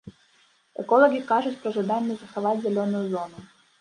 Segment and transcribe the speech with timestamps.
[0.83, 3.39] Эколагі кажуць пра жаданне захаваць зялёную зону.